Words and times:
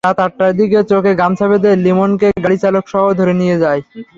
রাত 0.03 0.19
আটটার 0.19 0.51
দিকে 0.59 0.79
চোখে 0.91 1.11
গামছা 1.21 1.45
বেঁধে 1.51 1.71
লিমনকে 1.85 2.27
গাড়িচালকসহ 2.43 3.03
ধরে 3.19 3.33
নিয়ে 3.41 3.57
যায়। 3.63 3.81